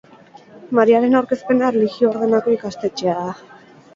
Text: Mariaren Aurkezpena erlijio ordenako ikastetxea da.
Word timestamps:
Mariaren 0.79 1.17
Aurkezpena 1.19 1.69
erlijio 1.73 2.09
ordenako 2.13 2.53
ikastetxea 2.57 3.17
da. 3.21 3.37